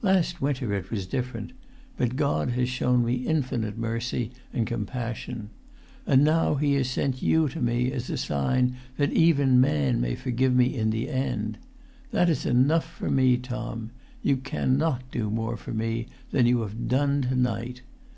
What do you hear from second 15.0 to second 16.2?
do more for me